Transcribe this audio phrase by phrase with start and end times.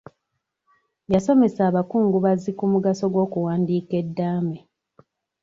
[1.13, 4.57] Yasomesa abakungubazi ku mugaso gw'okuwandiika eddaame.